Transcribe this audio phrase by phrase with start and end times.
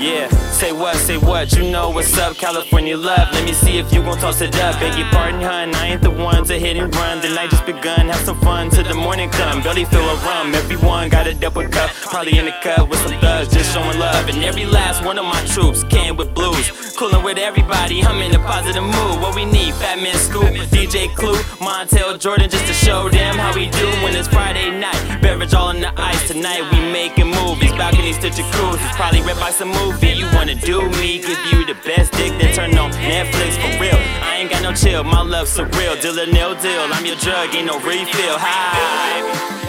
[0.00, 3.34] Yeah, say what, say what, you know what's up, California love.
[3.34, 4.80] Let me see if you gon' toss it up.
[4.80, 7.20] Beg your pardon, hun, I ain't the one to hit and run.
[7.20, 9.62] The night just begun, have some fun till the morning come.
[9.62, 11.90] Belly fill of rum, everyone got a double cup.
[11.90, 14.26] Probably in the cup with some thugs, just showing love.
[14.30, 16.79] And every last one of my troops came with blues.
[17.00, 19.22] Coolin' with everybody, I'm in a positive mood.
[19.22, 23.54] What we need, Fat Man Scoop, DJ Clue, Montel Jordan, just to show them how
[23.54, 25.22] we do when it's Friday night.
[25.22, 27.72] Beverage all on the ice tonight, we making movies.
[27.72, 30.10] Balconies to jacuzzis, probably read by some movie.
[30.10, 33.96] You wanna do me, give you the best dick, then turn on Netflix for real.
[34.20, 35.98] I ain't got no chill, my love surreal.
[36.02, 38.36] Deal or nil deal, I'm your drug, ain't no refill.
[38.36, 39.59] Hi.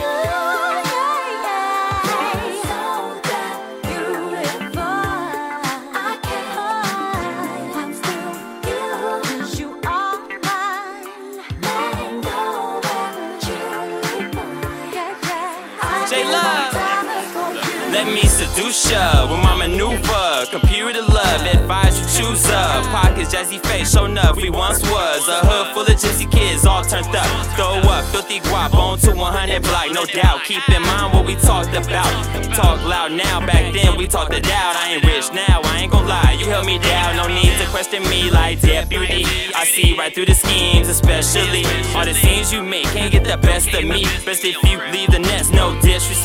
[18.01, 20.49] Let me seduce ya with my maneuver.
[20.49, 22.83] Computer love, advise you choose up.
[22.85, 24.37] Pockets, jazzy face, show enough.
[24.37, 27.29] We once was a hood full of gypsy kids, all turned up.
[27.53, 30.41] Throw up, filthy guap on to 100 block, no doubt.
[30.45, 32.09] Keep in mind what we talked about.
[32.57, 34.75] Talk loud now, back then we talked it out.
[34.75, 36.37] I ain't rich now, I ain't gon' lie.
[36.39, 39.25] You held me down, no need to question me like deputy.
[39.53, 42.85] I see right through the schemes, especially all the scenes you make.
[42.97, 44.05] Can't get the best of me.
[44.25, 46.20] Best if you leave the nest, no disrespect.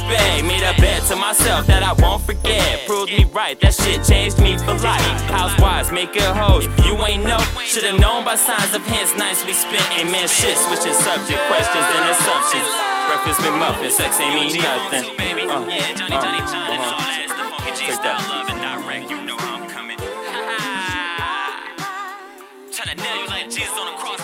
[1.17, 2.85] To myself that I won't forget.
[2.85, 5.01] Proved me right, that shit changed me for life.
[5.33, 6.69] Housewives, make a hoes.
[6.85, 9.17] You ain't know, should've known by signs of hints.
[9.17, 10.29] Nicely spent, amen.
[10.29, 12.69] Shit, switching subject, questions and assumptions.
[13.09, 15.09] Breakfast with muffins, sex ain't mean nothing.
[15.09, 16.85] Uh, Yeah, Johnny, uh, Johnny, Johnny, uh-huh.
[16.85, 18.21] all that is the funky G Take that.
[18.29, 19.09] love and direct.
[19.09, 19.97] You know how I'm coming.
[22.77, 24.16] Tryna nail you like Jesus on the cross,